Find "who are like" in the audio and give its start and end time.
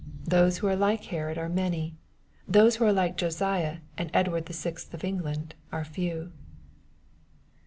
0.57-1.03, 2.77-3.17